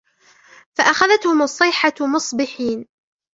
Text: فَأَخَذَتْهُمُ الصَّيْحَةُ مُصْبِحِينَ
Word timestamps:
فَأَخَذَتْهُمُ 0.73 1.41
الصَّيْحَةُ 1.41 1.93
مُصْبِحِينَ 2.15 2.85